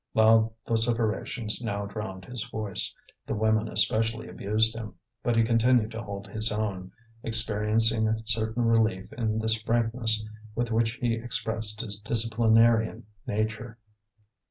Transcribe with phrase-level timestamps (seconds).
[0.15, 2.91] Loud vociferations now drowned his voice,
[3.27, 4.95] the women especially abused him.
[5.21, 10.25] But he continued to hold his own, experiencing a certain relief in this frankness
[10.55, 13.77] with which he expressed his disciplinarian nature.